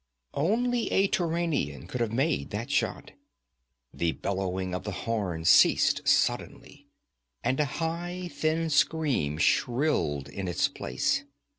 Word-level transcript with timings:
Only 0.33 0.91
a 0.91 1.07
Turanian 1.07 1.85
could 1.87 2.01
have 2.01 2.11
made 2.11 2.49
that 2.49 2.71
shot. 2.71 3.11
The 3.93 4.13
bellowing 4.13 4.73
of 4.73 4.83
the 4.83 4.91
horn 5.05 5.45
ceased 5.45 6.07
suddenly, 6.07 6.87
and 7.43 7.59
a 7.59 7.65
high, 7.65 8.27
thin 8.33 8.71
scream 8.71 9.37
shrilled 9.37 10.27
in 10.27 10.47
its 10.47 10.67
place. 10.67 11.23